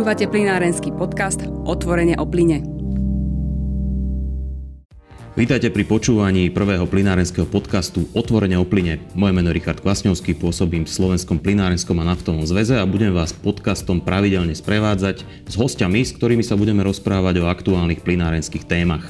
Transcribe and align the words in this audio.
Počúvate 0.00 0.32
plinárenský 0.32 0.96
podcast 0.96 1.44
Otvorene 1.44 2.16
o 2.16 2.24
plyne. 2.24 2.64
Vítajte 5.36 5.68
pri 5.68 5.84
počúvaní 5.84 6.48
prvého 6.48 6.88
plinárenského 6.88 7.44
podcastu 7.44 8.08
Otvorene 8.16 8.56
o 8.56 8.64
plyne. 8.64 9.04
Moje 9.12 9.36
meno 9.36 9.52
je 9.52 9.60
Richard 9.60 9.84
Kvasňovský, 9.84 10.40
pôsobím 10.40 10.88
v 10.88 10.94
Slovenskom 10.96 11.36
plinárenskom 11.36 12.00
a 12.00 12.08
naftovom 12.16 12.48
zväze 12.48 12.80
a 12.80 12.88
budem 12.88 13.12
vás 13.12 13.36
podcastom 13.36 14.00
pravidelne 14.00 14.56
sprevádzať 14.56 15.20
s 15.44 15.54
hostiami, 15.60 16.00
s 16.00 16.16
ktorými 16.16 16.48
sa 16.48 16.56
budeme 16.56 16.80
rozprávať 16.80 17.44
o 17.44 17.52
aktuálnych 17.52 18.00
plinárenských 18.00 18.64
témach. 18.64 19.04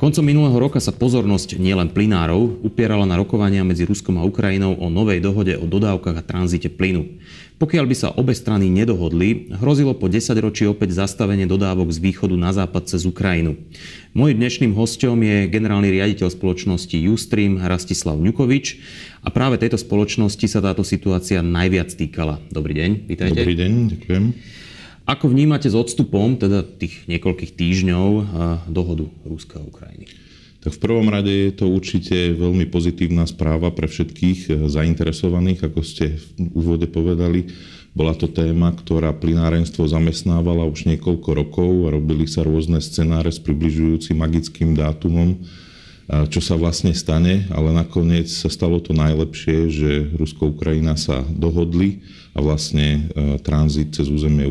Koncom 0.00 0.26
minulého 0.26 0.58
roka 0.58 0.82
sa 0.82 0.90
pozornosť 0.90 1.62
nielen 1.62 1.86
plinárov 1.86 2.58
upierala 2.66 3.06
na 3.06 3.14
rokovania 3.14 3.62
medzi 3.62 3.86
Ruskom 3.86 4.18
a 4.18 4.26
Ukrajinou 4.26 4.74
o 4.80 4.90
novej 4.90 5.22
dohode 5.22 5.54
o 5.54 5.62
dodávkach 5.62 6.18
a 6.18 6.26
tranzite 6.26 6.74
plynu. 6.74 7.22
Pokiaľ 7.62 7.86
by 7.86 7.94
sa 7.94 8.10
obe 8.18 8.34
strany 8.34 8.66
nedohodli, 8.66 9.54
hrozilo 9.54 9.94
po 9.94 10.10
10 10.10 10.34
ročí 10.42 10.66
opäť 10.66 10.98
zastavenie 10.98 11.46
dodávok 11.46 11.94
z 11.94 12.02
východu 12.02 12.34
na 12.34 12.50
západ 12.50 12.90
cez 12.90 13.06
Ukrajinu. 13.06 13.54
Mojím 14.18 14.42
dnešným 14.42 14.74
hostom 14.74 15.22
je 15.22 15.46
generálny 15.46 15.94
riaditeľ 15.94 16.34
spoločnosti 16.34 16.98
Ustream 17.06 17.62
Rastislav 17.62 18.18
Ňukovič 18.18 18.82
a 19.22 19.30
práve 19.30 19.62
tejto 19.62 19.78
spoločnosti 19.78 20.42
sa 20.50 20.58
táto 20.58 20.82
situácia 20.82 21.38
najviac 21.38 21.94
týkala. 21.94 22.42
Dobrý 22.50 22.74
deň, 22.82 22.90
vítajte. 23.06 23.46
Dobrý 23.46 23.54
deň, 23.54 23.72
ďakujem. 23.94 24.24
Ako 25.06 25.30
vnímate 25.30 25.70
s 25.70 25.78
odstupom, 25.78 26.34
teda 26.34 26.66
tých 26.66 27.06
niekoľkých 27.06 27.54
týždňov, 27.54 28.08
dohodu 28.74 29.06
Ruska 29.22 29.62
a 29.62 29.66
Ukrajiny? 29.70 30.10
Tak 30.62 30.78
v 30.78 30.82
prvom 30.82 31.10
rade 31.10 31.50
je 31.50 31.52
to 31.58 31.66
určite 31.66 32.38
veľmi 32.38 32.70
pozitívna 32.70 33.26
správa 33.26 33.74
pre 33.74 33.90
všetkých 33.90 34.40
eh, 34.46 34.54
zainteresovaných, 34.70 35.66
ako 35.66 35.80
ste 35.82 36.16
v 36.38 36.54
úvode 36.54 36.86
povedali. 36.86 37.50
Bola 37.92 38.16
to 38.16 38.24
téma, 38.30 38.72
ktorá 38.72 39.12
plinárenstvo 39.12 39.84
zamestnávala 39.84 40.64
už 40.64 40.88
niekoľko 40.88 41.28
rokov 41.36 41.70
a 41.84 41.92
robili 41.92 42.24
sa 42.24 42.40
rôzne 42.40 42.80
scenáre 42.80 43.28
s 43.28 43.36
približujúcim 43.42 44.16
magickým 44.16 44.78
dátumom, 44.78 45.34
eh, 45.34 46.24
čo 46.30 46.38
sa 46.38 46.54
vlastne 46.54 46.94
stane, 46.94 47.50
ale 47.50 47.74
nakoniec 47.74 48.30
sa 48.30 48.46
stalo 48.46 48.78
to 48.78 48.94
najlepšie, 48.94 49.66
že 49.66 49.90
Rusko-Ukrajina 50.14 50.94
sa 50.94 51.26
dohodli 51.26 52.06
a 52.32 52.40
vlastne 52.40 52.86
e, 52.88 53.00
tranzit 53.44 53.92
cez 53.92 54.08
územie 54.08 54.48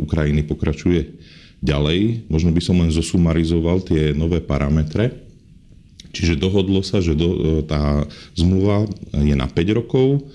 Ukrajiny 0.00 0.40
pokračuje 0.48 1.20
ďalej. 1.60 2.24
Možno 2.32 2.48
by 2.48 2.60
som 2.64 2.80
len 2.80 2.88
zosumarizoval 2.88 3.84
tie 3.84 4.16
nové 4.16 4.40
parametre. 4.40 5.29
Čiže 6.10 6.38
dohodlo 6.40 6.82
sa, 6.82 6.98
že 6.98 7.14
do, 7.14 7.28
e, 7.30 7.38
tá 7.66 8.06
zmluva 8.34 8.86
je 9.14 9.34
na 9.34 9.46
5 9.46 9.78
rokov, 9.78 10.26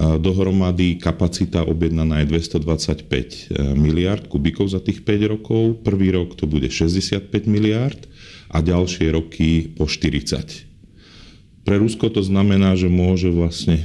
dohromady 0.00 0.96
kapacita 0.96 1.60
objednaná 1.68 2.24
je 2.24 2.40
225 2.40 3.04
e, 3.04 3.76
miliard 3.76 4.24
kubíkov 4.32 4.72
za 4.72 4.80
tých 4.80 5.04
5 5.04 5.32
rokov. 5.36 5.84
Prvý 5.84 6.16
rok 6.16 6.40
to 6.40 6.48
bude 6.48 6.72
65 6.72 7.28
miliard 7.44 8.00
a 8.48 8.64
ďalšie 8.64 9.12
roky 9.12 9.68
po 9.68 9.84
40. 9.84 11.68
Pre 11.68 11.76
Rusko 11.76 12.08
to 12.08 12.24
znamená, 12.24 12.80
že 12.80 12.88
môže 12.88 13.28
vlastne 13.28 13.84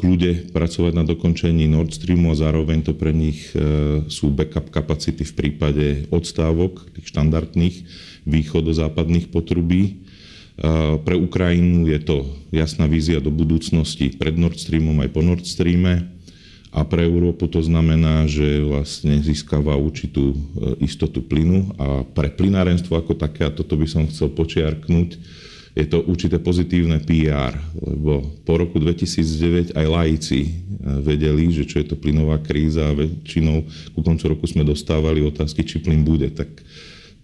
kľude 0.00 0.48
pracovať 0.56 0.92
na 0.96 1.04
dokončení 1.04 1.68
Nord 1.68 1.92
Streamu 1.92 2.32
a 2.32 2.40
zároveň 2.40 2.80
to 2.80 2.96
pre 2.96 3.12
nich 3.12 3.52
e, 3.52 4.00
sú 4.08 4.32
backup 4.32 4.72
kapacity 4.72 5.28
v 5.28 5.36
prípade 5.36 5.86
odstávok, 6.08 6.88
tých 6.96 7.12
štandardných 7.12 7.76
východo-západných 8.24 9.28
potrubí. 9.28 10.08
E, 10.58 10.98
pre 11.02 11.14
Ukrajinu 11.14 11.86
je 11.86 12.00
to 12.02 12.16
jasná 12.50 12.88
vízia 12.90 13.22
do 13.22 13.30
budúcnosti 13.30 14.14
pred 14.14 14.34
Nord 14.34 14.58
Streamom 14.58 14.98
aj 15.02 15.10
po 15.14 15.20
Nord 15.22 15.44
Streame 15.46 16.10
a 16.70 16.86
pre 16.86 17.02
Európu 17.06 17.50
to 17.50 17.58
znamená, 17.62 18.30
že 18.30 18.62
vlastne 18.62 19.18
získava 19.22 19.74
určitú 19.74 20.34
e, 20.34 20.36
istotu 20.86 21.22
plynu 21.22 21.74
a 21.78 21.86
pre 22.06 22.30
plynárenstvo 22.30 22.94
ako 22.94 23.18
také, 23.18 23.46
a 23.46 23.54
toto 23.54 23.74
by 23.74 23.86
som 23.86 24.06
chcel 24.06 24.30
počiarknúť, 24.30 25.18
je 25.70 25.86
to 25.86 26.02
určité 26.02 26.42
pozitívne 26.42 26.98
PR, 27.06 27.54
lebo 27.78 28.26
po 28.42 28.58
roku 28.58 28.82
2009 28.82 29.78
aj 29.78 29.86
laici 29.86 30.40
eh, 30.42 30.50
vedeli, 31.02 31.46
že 31.54 31.66
čo 31.66 31.78
je 31.82 31.94
to 31.94 31.96
plynová 31.96 32.42
kríza 32.42 32.90
a 32.90 32.96
väčšinou 32.96 33.62
ku 33.94 34.00
koncu 34.02 34.34
roku 34.34 34.44
sme 34.50 34.66
dostávali 34.66 35.22
otázky, 35.22 35.62
či 35.62 35.78
plyn 35.78 36.02
bude. 36.02 36.34
Tak 36.34 36.50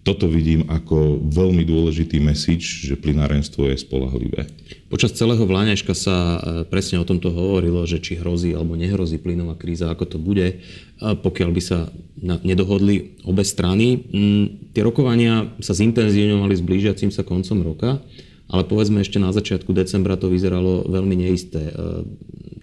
toto 0.07 0.31
vidím 0.31 0.63
ako 0.71 1.19
veľmi 1.19 1.67
dôležitý 1.67 2.23
message, 2.23 2.87
že 2.87 2.95
plynárenstvo 2.95 3.67
je 3.67 3.75
spolahlivé. 3.75 4.47
Počas 4.87 5.11
celého 5.11 5.43
vláňažka 5.43 5.91
sa 5.91 6.15
eh, 6.15 6.39
presne 6.63 7.03
o 7.03 7.05
tomto 7.05 7.35
hovorilo, 7.35 7.83
že 7.83 7.99
či 7.99 8.15
hrozí 8.15 8.55
alebo 8.55 8.79
nehrozí 8.79 9.19
plynová 9.19 9.59
kríza, 9.59 9.91
ako 9.91 10.15
to 10.15 10.17
bude, 10.17 10.63
pokiaľ 11.03 11.49
by 11.51 11.61
sa 11.61 11.91
nedohodli 12.23 13.19
obe 13.27 13.43
strany. 13.43 13.99
Mm, 13.99 14.71
tie 14.71 14.81
rokovania 14.87 15.51
sa 15.59 15.75
zintenzívňovali 15.75 16.55
s 16.55 16.63
blížiacim 16.63 17.11
sa 17.11 17.27
koncom 17.27 17.67
roka 17.67 17.99
ale 18.47 18.63
povedzme 18.63 19.03
ešte 19.03 19.19
na 19.19 19.35
začiatku 19.35 19.75
decembra 19.75 20.15
to 20.15 20.31
vyzeralo 20.31 20.87
veľmi 20.87 21.15
neisté. 21.19 21.67
E, 21.67 21.73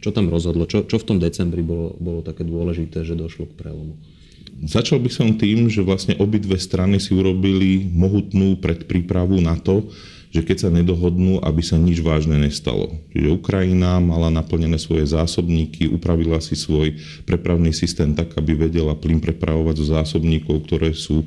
čo 0.01 0.17
tam 0.17 0.33
rozhodlo? 0.33 0.65
Čo, 0.65 0.89
čo 0.89 0.97
v 0.97 1.07
tom 1.07 1.19
decembri 1.21 1.61
bolo, 1.61 1.93
bolo 2.01 2.25
také 2.25 2.45
dôležité, 2.45 3.05
že 3.05 3.17
došlo 3.17 3.53
k 3.53 3.57
prelomu? 3.57 4.01
Začal 4.63 5.03
by 5.03 5.11
som 5.11 5.35
tým, 5.35 5.67
že 5.67 5.83
vlastne 5.83 6.15
obidve 6.23 6.55
strany 6.61 7.03
si 7.03 7.11
urobili 7.11 7.91
mohutnú 7.91 8.55
predprípravu 8.63 9.43
na 9.43 9.59
to, 9.59 9.91
že 10.35 10.43
keď 10.43 10.67
sa 10.67 10.71
nedohodnú, 10.71 11.39
aby 11.47 11.63
sa 11.63 11.79
nič 11.79 12.03
vážne 12.03 12.35
nestalo. 12.35 12.91
Čiže 13.15 13.39
Ukrajina 13.39 14.03
mala 14.03 14.35
naplnené 14.35 14.83
svoje 14.83 15.07
zásobníky, 15.07 15.87
upravila 15.87 16.43
si 16.43 16.59
svoj 16.59 16.99
prepravný 17.23 17.71
systém 17.71 18.11
tak, 18.19 18.35
aby 18.35 18.67
vedela 18.67 18.99
plyn 18.99 19.23
prepravovať 19.23 19.75
zo 19.79 19.87
zásobníkov, 19.95 20.67
ktoré 20.67 20.91
sú 20.91 21.23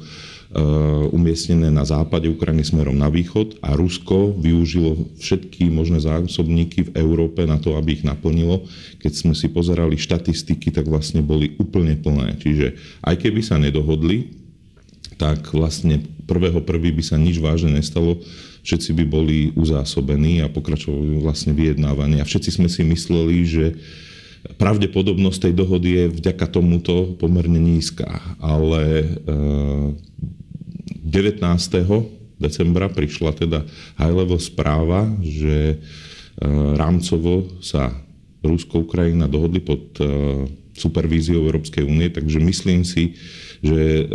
umiestnené 1.12 1.68
na 1.68 1.84
západe 1.84 2.32
Ukrajiny 2.32 2.64
smerom 2.64 2.96
na 2.96 3.12
východ 3.12 3.60
a 3.60 3.76
Rusko 3.76 4.32
využilo 4.40 4.96
všetky 5.20 5.68
možné 5.68 6.00
zásobníky 6.00 6.88
v 6.88 6.94
Európe 6.96 7.44
na 7.44 7.60
to, 7.60 7.76
aby 7.76 8.00
ich 8.00 8.08
naplnilo. 8.08 8.64
Keď 9.04 9.12
sme 9.12 9.34
si 9.36 9.52
pozerali 9.52 10.00
štatistiky, 10.00 10.72
tak 10.72 10.88
vlastne 10.88 11.20
boli 11.20 11.60
úplne 11.60 12.00
plné. 12.00 12.40
Čiže 12.40 12.80
aj 13.04 13.16
keby 13.28 13.44
sa 13.44 13.60
nedohodli, 13.60 14.32
tak 15.20 15.52
vlastne 15.52 16.00
prvého 16.30 16.64
prvý 16.64 16.96
by 16.96 17.04
sa 17.04 17.20
nič 17.20 17.44
vážne 17.44 17.76
nestalo, 17.76 18.24
všetci 18.64 18.96
by 19.04 19.04
boli 19.04 19.38
uzásobení 19.52 20.40
a 20.44 20.48
pokračovali 20.48 21.20
vlastne 21.20 21.52
vyjednávanie. 21.52 22.24
A 22.24 22.28
všetci 22.28 22.56
sme 22.56 22.72
si 22.72 22.88
mysleli, 22.88 23.44
že 23.44 23.66
pravdepodobnosť 24.56 25.50
tej 25.50 25.54
dohody 25.60 25.90
je 25.92 26.06
vďaka 26.24 26.48
tomuto 26.48 27.20
pomerne 27.20 27.60
nízka. 27.60 28.08
Ale 28.40 29.04
eh, 29.04 29.88
19. 31.08 31.40
decembra 32.36 32.92
prišla 32.92 33.32
teda 33.32 33.64
high-level 33.96 34.38
správa, 34.44 35.08
že 35.24 35.74
e, 35.74 35.78
rámcovo 36.76 37.64
sa 37.64 37.96
Rusko-Ukrajina 38.44 39.32
dohodli 39.32 39.64
pod 39.64 39.96
e, 39.98 40.06
supervíziou 40.76 41.48
Európskej 41.48 41.88
únie, 41.88 42.12
takže 42.12 42.44
myslím 42.44 42.84
si, 42.84 43.16
že 43.64 43.82
e, 43.82 44.06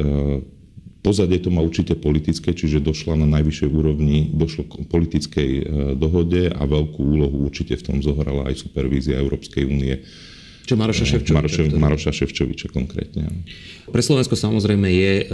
pozadie 1.00 1.40
to 1.40 1.48
má 1.48 1.64
určite 1.64 1.96
politické, 1.96 2.52
čiže 2.52 2.84
došla 2.84 3.18
na 3.18 3.40
najvyššej 3.40 3.70
úrovni, 3.72 4.30
došlo 4.30 4.68
k 4.68 4.72
politickej 4.86 5.50
dohode 5.98 6.52
a 6.52 6.62
veľkú 6.62 7.00
úlohu 7.02 7.48
určite 7.48 7.74
v 7.74 7.86
tom 7.88 7.98
zohrala 8.04 8.52
aj 8.52 8.68
supervízia 8.68 9.18
Európskej 9.18 9.66
únie 9.66 10.04
čo 10.62 10.78
Maroša 10.78 11.04
Ševčoviča. 11.04 11.34
Maroša, 11.34 11.62
Maroša 11.74 12.12
Ševčoviča 12.14 12.66
konkrétne. 12.70 13.26
Pre 13.90 14.02
Slovensko 14.02 14.38
samozrejme 14.38 14.88
je 14.88 15.12
e, 15.20 15.24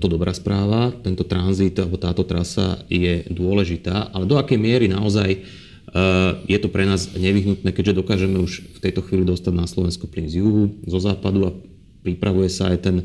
to 0.00 0.06
dobrá 0.08 0.32
správa. 0.32 0.90
Tento 1.04 1.28
tranzit 1.28 1.76
alebo 1.76 2.00
táto 2.00 2.24
trasa 2.24 2.80
je 2.88 3.28
dôležitá, 3.28 4.10
ale 4.16 4.24
do 4.24 4.40
akej 4.40 4.56
miery 4.56 4.88
naozaj 4.88 5.28
e, 5.28 5.38
je 6.48 6.58
to 6.58 6.72
pre 6.72 6.88
nás 6.88 7.12
nevyhnutné, 7.12 7.68
keďže 7.76 8.00
dokážeme 8.00 8.40
už 8.40 8.64
v 8.64 8.78
tejto 8.80 9.04
chvíli 9.04 9.28
dostať 9.28 9.52
na 9.52 9.68
Slovensko 9.68 10.08
plyn 10.08 10.26
z 10.32 10.40
juhu, 10.40 10.80
zo 10.88 10.98
západu 10.98 11.40
a 11.46 11.54
pripravuje 12.00 12.48
sa 12.48 12.72
aj 12.72 12.78
ten 12.80 12.96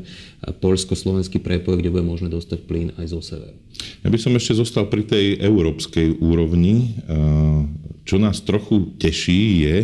poľsko-slovenský 0.56 1.44
prepoj, 1.44 1.76
kde 1.76 1.92
bude 1.92 2.08
možné 2.08 2.32
dostať 2.32 2.58
plyn 2.64 2.96
aj 2.96 3.06
zo 3.12 3.20
severu. 3.20 3.60
Ja 4.00 4.08
by 4.08 4.16
som 4.16 4.32
ešte 4.32 4.56
zostal 4.56 4.88
pri 4.88 5.04
tej 5.04 5.36
európskej 5.36 6.20
úrovni. 6.24 6.96
Čo 8.04 8.20
nás 8.20 8.44
trochu 8.44 8.92
teší 9.00 9.42
je, 9.64 9.76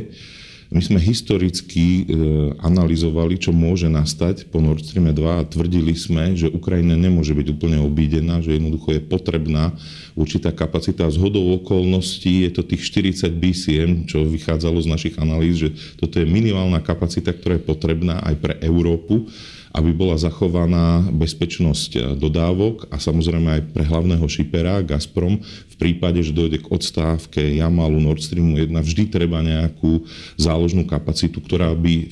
my 0.71 0.79
sme 0.79 1.03
historicky 1.03 2.07
e, 2.07 2.15
analyzovali, 2.63 3.43
čo 3.43 3.51
môže 3.51 3.91
nastať 3.91 4.47
po 4.55 4.63
Nord 4.63 4.87
Stream 4.87 5.11
2 5.11 5.19
a 5.19 5.43
tvrdili 5.43 5.99
sme, 5.99 6.39
že 6.39 6.47
Ukrajina 6.47 6.95
nemôže 6.95 7.35
byť 7.35 7.47
úplne 7.51 7.83
obídená, 7.83 8.39
že 8.39 8.55
jednoducho 8.55 8.95
je 8.95 9.03
potrebná 9.03 9.75
určitá 10.15 10.55
kapacita. 10.55 11.11
Z 11.11 11.19
hodou 11.19 11.59
okolností 11.59 12.47
je 12.47 12.51
to 12.55 12.63
tých 12.63 12.87
40 12.87 13.35
BCM, 13.35 13.91
čo 14.07 14.23
vychádzalo 14.23 14.79
z 14.79 14.91
našich 14.95 15.15
analýz, 15.19 15.59
že 15.59 15.75
toto 15.99 16.23
je 16.23 16.27
minimálna 16.31 16.79
kapacita, 16.87 17.35
ktorá 17.35 17.59
je 17.59 17.67
potrebná 17.67 18.23
aj 18.23 18.35
pre 18.39 18.55
Európu 18.63 19.27
aby 19.71 19.95
bola 19.95 20.19
zachovaná 20.19 21.07
bezpečnosť 21.15 22.19
dodávok 22.19 22.91
a 22.91 22.99
samozrejme 22.99 23.49
aj 23.55 23.63
pre 23.71 23.87
hlavného 23.87 24.27
šipera 24.27 24.83
Gazprom 24.83 25.39
v 25.43 25.75
prípade, 25.79 26.19
že 26.27 26.35
dojde 26.35 26.59
k 26.59 26.71
odstávke 26.75 27.39
Jamalu 27.39 28.03
Nord 28.03 28.19
Streamu 28.19 28.59
1, 28.59 28.67
vždy 28.67 29.07
treba 29.07 29.39
nejakú 29.39 30.03
záložnú 30.35 30.91
kapacitu, 30.91 31.39
ktorá 31.39 31.71
by 31.79 32.11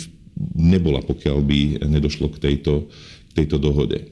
nebola, 0.54 1.02
pokiaľ 1.02 1.38
by 1.42 1.82
nedošlo 1.82 2.30
k 2.38 2.38
tejto, 2.38 2.86
tejto 3.34 3.58
dohode. 3.58 4.06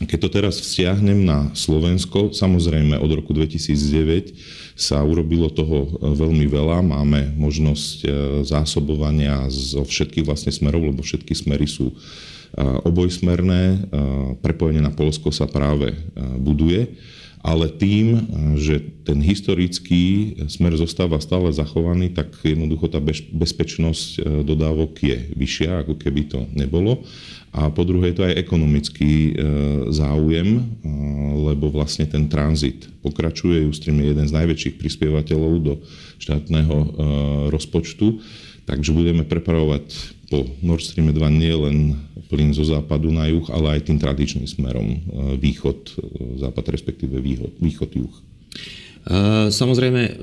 Keď 0.00 0.16
to 0.16 0.28
teraz 0.32 0.56
vzťahnem 0.56 1.28
na 1.28 1.52
Slovensko, 1.52 2.32
samozrejme 2.32 2.96
od 2.96 3.10
roku 3.12 3.36
2009 3.36 4.32
sa 4.72 5.04
urobilo 5.04 5.52
toho 5.52 6.00
veľmi 6.00 6.48
veľa. 6.48 6.80
Máme 6.80 7.36
možnosť 7.36 8.08
zásobovania 8.48 9.44
zo 9.52 9.84
všetkých 9.84 10.24
vlastne 10.24 10.56
smerov, 10.56 10.88
lebo 10.88 11.04
všetky 11.04 11.36
smery 11.36 11.68
sú 11.68 11.92
obojsmerné. 12.58 13.90
Prepojenie 14.42 14.82
na 14.82 14.90
Polsko 14.90 15.30
sa 15.30 15.46
práve 15.46 15.94
buduje 16.38 16.98
ale 17.40 17.72
tým, 17.72 18.20
že 18.60 18.84
ten 19.08 19.16
historický 19.24 20.36
smer 20.52 20.76
zostáva 20.76 21.16
stále 21.24 21.48
zachovaný, 21.48 22.12
tak 22.12 22.36
jednoducho 22.44 22.92
tá 22.92 23.00
bezpečnosť 23.32 24.08
e, 24.12 24.18
dodávok 24.44 25.00
je 25.00 25.16
vyššia, 25.40 25.88
ako 25.88 25.96
keby 25.96 26.28
to 26.28 26.44
nebolo. 26.52 27.00
A 27.50 27.72
po 27.72 27.82
druhé 27.88 28.12
je 28.12 28.16
to 28.20 28.26
aj 28.28 28.38
ekonomický 28.44 29.12
e, 29.12 29.32
záujem, 29.88 30.60
e, 30.60 30.62
lebo 31.48 31.72
vlastne 31.72 32.04
ten 32.04 32.28
tranzit 32.28 32.92
pokračuje. 33.00 33.64
Ústream 33.64 33.96
je 34.04 34.12
jeden 34.12 34.28
z 34.28 34.36
najväčších 34.36 34.76
prispievateľov 34.76 35.52
do 35.64 35.74
štátneho 36.20 36.76
rozpočtu, 37.48 38.20
takže 38.66 38.96
budeme 38.96 39.24
prepravovať 39.24 39.84
po 40.30 40.46
Nord 40.62 40.86
Stream 40.86 41.10
2 41.10 41.18
nie 41.34 41.54
len 41.54 41.76
plyn 42.30 42.54
zo 42.54 42.62
západu 42.62 43.10
na 43.10 43.26
juh, 43.26 43.42
ale 43.50 43.76
aj 43.76 43.90
tým 43.90 43.98
tradičným 43.98 44.46
smerom 44.46 44.86
e, 44.86 44.98
východ, 45.42 45.78
e, 45.90 46.00
západ 46.38 46.70
respektíve 46.70 47.18
východ, 47.18 47.58
východ 47.58 47.90
juh. 47.90 48.14
E, 48.14 48.22
samozrejme, 49.50 50.22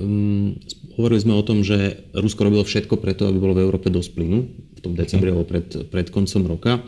hovorili 0.95 1.19
sme 1.19 1.35
o 1.35 1.43
tom, 1.43 1.67
že 1.67 2.07
Rusko 2.15 2.47
robilo 2.47 2.63
všetko 2.63 2.95
preto, 3.03 3.27
aby 3.27 3.37
bolo 3.37 3.59
v 3.59 3.67
Európe 3.67 3.91
dosť 3.91 4.09
plynu 4.15 4.39
v 4.47 4.79
tom 4.79 4.95
decembri 4.95 5.35
alebo 5.35 5.43
pred, 5.43 5.67
pred 5.91 6.07
koncom 6.07 6.47
roka. 6.47 6.79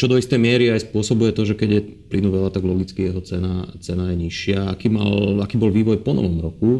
Čo 0.00 0.04
do 0.08 0.16
istej 0.16 0.40
miery 0.40 0.72
aj 0.72 0.88
spôsobuje 0.88 1.36
to, 1.36 1.44
že 1.44 1.52
keď 1.52 1.68
je 1.76 1.86
plynu 2.08 2.32
veľa, 2.32 2.48
tak 2.48 2.64
logicky 2.64 3.12
jeho 3.12 3.20
cena, 3.20 3.68
cena 3.84 4.08
je 4.12 4.16
nižšia. 4.16 4.72
Aký, 4.72 4.88
mal, 4.88 5.36
aký 5.44 5.60
bol 5.60 5.68
vývoj 5.68 6.00
po 6.00 6.16
novom 6.16 6.40
roku, 6.40 6.70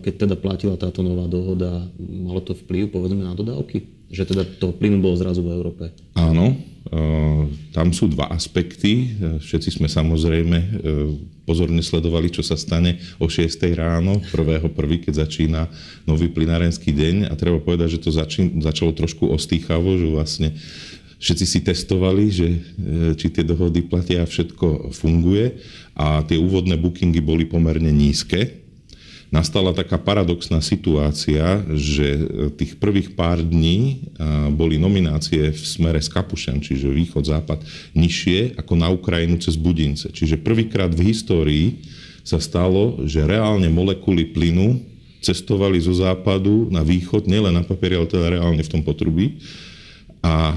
keď 0.00 0.24
teda 0.24 0.34
platila 0.40 0.80
táto 0.80 1.04
nová 1.04 1.28
dohoda? 1.28 1.84
Malo 2.00 2.40
to 2.40 2.56
vplyv 2.56 2.88
povedzme 2.88 3.20
na 3.20 3.36
dodávky? 3.36 4.02
že 4.12 4.28
teda 4.28 4.44
toho 4.60 4.76
plynu 4.76 5.00
bolo 5.00 5.16
zrazu 5.16 5.40
v 5.40 5.56
Európe. 5.56 5.88
Áno, 6.12 6.52
e, 6.52 6.56
tam 7.72 7.96
sú 7.96 8.12
dva 8.12 8.28
aspekty. 8.28 9.08
Všetci 9.40 9.80
sme 9.80 9.88
samozrejme 9.88 10.84
pozorne 11.48 11.80
sledovali, 11.80 12.28
čo 12.28 12.44
sa 12.44 12.60
stane 12.60 13.00
o 13.18 13.26
6 13.26 13.72
ráno, 13.72 14.20
1.1., 14.20 14.68
keď 15.00 15.26
začína 15.26 15.66
nový 16.04 16.28
plynárenský 16.28 16.92
deň. 16.92 17.32
A 17.32 17.34
treba 17.40 17.58
povedať, 17.58 17.98
že 17.98 18.02
to 18.04 18.12
začalo 18.60 18.92
trošku 18.92 19.32
ostýchavo, 19.32 19.96
že 19.96 20.06
vlastne 20.12 20.48
všetci 21.22 21.46
si 21.46 21.58
testovali, 21.62 22.24
že 22.34 22.48
e, 22.50 22.58
či 23.14 23.30
tie 23.30 23.46
dohody 23.46 23.86
platia 23.86 24.26
a 24.26 24.28
všetko 24.28 24.90
funguje. 24.90 25.62
A 25.94 26.26
tie 26.26 26.34
úvodné 26.34 26.74
bookingy 26.74 27.22
boli 27.22 27.46
pomerne 27.46 27.94
nízke, 27.94 28.58
nastala 29.32 29.72
taká 29.72 29.96
paradoxná 29.96 30.58
situácia, 30.58 31.62
že 31.72 32.18
e, 32.18 32.20
tých 32.50 32.82
prvých 32.82 33.14
pár 33.14 33.38
dní 33.38 34.10
boli 34.52 34.76
nominácie 34.76 35.54
v 35.54 35.62
smere 35.62 36.02
z 36.02 36.10
Kapušan, 36.10 36.58
čiže 36.58 36.90
východ-západ, 36.90 37.62
nižšie 37.94 38.58
ako 38.58 38.74
na 38.74 38.90
Ukrajinu 38.90 39.38
cez 39.38 39.54
Budince. 39.54 40.10
Čiže 40.10 40.42
prvýkrát 40.42 40.90
v 40.90 41.14
histórii 41.14 41.66
sa 42.26 42.42
stalo, 42.42 43.02
že 43.06 43.22
reálne 43.22 43.70
molekuly 43.70 44.30
plynu 44.30 44.92
cestovali 45.22 45.78
zo 45.78 45.94
západu 45.94 46.66
na 46.74 46.82
východ, 46.82 47.30
nielen 47.30 47.54
na 47.54 47.62
papieri, 47.62 47.94
ale 47.94 48.10
teda 48.10 48.26
reálne 48.26 48.62
v 48.62 48.72
tom 48.74 48.82
potrubí. 48.82 49.38
A 50.22 50.54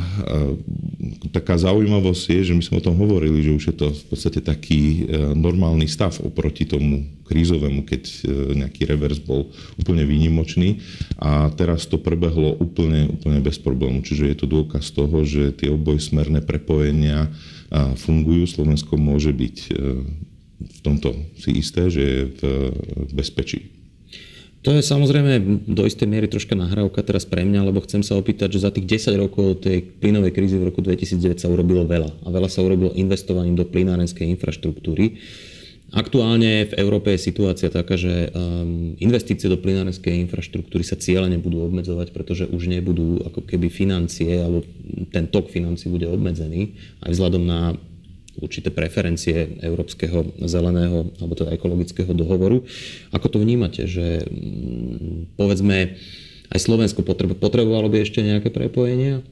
taká 1.33 1.57
zaujímavosť 1.57 2.23
je, 2.37 2.41
že 2.47 2.53
my 2.53 2.61
sme 2.61 2.77
o 2.77 2.85
tom 2.85 2.95
hovorili, 3.01 3.41
že 3.41 3.57
už 3.57 3.63
je 3.73 3.75
to 3.75 3.87
v 3.89 4.05
podstate 4.13 4.39
taký 4.45 5.09
e, 5.09 5.33
normálny 5.33 5.89
stav 5.89 6.13
oproti 6.21 6.69
tomu 6.69 7.09
krízovému, 7.25 7.81
keď 7.81 8.03
e, 8.05 8.17
nejaký 8.61 8.85
revers 8.85 9.17
bol 9.17 9.49
úplne 9.81 10.05
výnimočný. 10.05 10.85
A 11.17 11.49
teraz 11.49 11.89
to 11.89 11.97
prebehlo 11.97 12.53
úplne, 12.61 13.09
úplne 13.09 13.41
bez 13.41 13.57
problému. 13.57 14.05
Čiže 14.05 14.29
je 14.29 14.37
to 14.37 14.47
dôkaz 14.47 14.93
toho, 14.93 15.25
že 15.25 15.57
tie 15.57 15.73
obojsmerné 15.73 16.45
prepojenia 16.45 17.33
fungujú. 17.97 18.45
Slovensko 18.45 19.01
môže 19.01 19.33
byť 19.33 19.57
e, 19.65 19.71
v 20.55 20.79
tomto 20.85 21.11
si 21.41 21.57
isté, 21.57 21.89
že 21.91 22.03
je 22.05 22.21
v 22.37 22.41
bezpečí. 23.11 23.74
To 24.65 24.73
je 24.73 24.81
samozrejme 24.81 25.61
do 25.69 25.85
istej 25.85 26.09
miery 26.09 26.25
troška 26.25 26.57
nahrávka 26.57 27.05
teraz 27.05 27.21
pre 27.21 27.45
mňa, 27.45 27.69
lebo 27.69 27.85
chcem 27.85 28.01
sa 28.01 28.17
opýtať, 28.17 28.57
že 28.57 28.65
za 28.65 28.73
tých 28.73 28.97
10 29.13 29.21
rokov 29.21 29.61
tej 29.61 29.85
plynovej 30.01 30.33
krízy 30.33 30.57
v 30.57 30.73
roku 30.73 30.81
2009 30.81 31.37
sa 31.37 31.53
urobilo 31.53 31.85
veľa. 31.85 32.25
A 32.25 32.27
veľa 32.33 32.49
sa 32.49 32.65
urobilo 32.65 32.89
investovaním 32.97 33.53
do 33.53 33.69
plynárenskej 33.69 34.25
infraštruktúry. 34.25 35.21
Aktuálne 35.93 36.65
v 36.65 36.73
Európe 36.81 37.13
je 37.13 37.29
situácia 37.29 37.69
taká, 37.69 37.93
že 37.93 38.33
um, 38.33 38.97
investície 38.97 39.45
do 39.45 39.61
plynárenskej 39.61 40.17
infraštruktúry 40.25 40.81
sa 40.81 40.97
cieľene 40.97 41.37
budú 41.37 41.61
obmedzovať, 41.61 42.09
pretože 42.09 42.49
už 42.49 42.65
nebudú 42.65 43.21
ako 43.21 43.45
keby 43.45 43.69
financie, 43.69 44.41
alebo 44.41 44.65
ten 45.13 45.29
tok 45.29 45.53
financí 45.53 45.93
bude 45.93 46.09
obmedzený 46.09 46.73
aj 47.05 47.13
vzhľadom 47.13 47.43
na 47.45 47.77
určité 48.39 48.71
preferencie 48.71 49.59
Európskeho 49.63 50.35
zeleného 50.43 51.11
alebo 51.19 51.33
teda 51.35 51.55
ekologického 51.55 52.11
dohovoru. 52.11 52.63
Ako 53.15 53.27
to 53.31 53.37
vnímate, 53.39 53.87
že 53.87 54.27
mm, 54.27 55.39
povedzme 55.39 55.95
aj 56.51 56.59
Slovensko 56.59 57.01
potrebovalo 57.39 57.87
by 57.89 58.05
ešte 58.05 58.21
nejaké 58.21 58.53
prepojenia? 58.53 59.25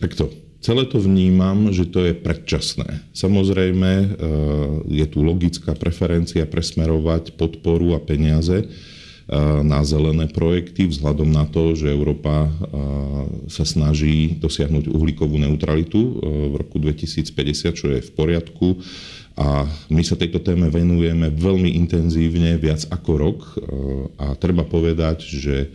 Takto. 0.00 0.32
Celé 0.64 0.88
to 0.88 0.98
vnímam, 0.98 1.70
že 1.70 1.86
to 1.86 2.02
je 2.10 2.14
predčasné. 2.16 3.06
Samozrejme, 3.14 3.90
e, 4.02 4.08
je 4.98 5.06
tu 5.06 5.22
logická 5.22 5.78
preferencia 5.78 6.42
presmerovať 6.42 7.38
podporu 7.38 7.94
a 7.94 8.02
peniaze 8.02 8.66
na 9.66 9.82
zelené 9.82 10.30
projekty 10.30 10.86
vzhľadom 10.86 11.26
na 11.26 11.50
to, 11.50 11.74
že 11.74 11.90
Európa 11.90 12.46
sa 13.46 13.62
snaží 13.62 14.38
dosiahnuť 14.38 14.90
uhlíkovú 14.90 15.38
neutralitu 15.38 15.98
e, 15.98 16.12
v 16.50 16.54
roku 16.58 16.76
2050, 16.82 17.78
čo 17.78 17.86
je 17.94 18.00
v 18.02 18.10
poriadku. 18.14 18.82
A 19.36 19.68
my 19.92 20.02
sa 20.02 20.16
tejto 20.16 20.40
téme 20.40 20.72
venujeme 20.72 21.28
veľmi 21.30 21.76
intenzívne, 21.76 22.56
viac 22.58 22.88
ako 22.90 23.10
rok. 23.14 23.38
E, 23.42 23.50
a 24.18 24.26
treba 24.34 24.66
povedať, 24.66 25.22
že 25.22 25.70